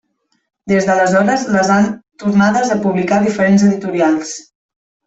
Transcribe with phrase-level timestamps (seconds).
[0.71, 1.91] Des d'aleshores les han
[2.25, 4.39] tornades a publicar diferents editorials.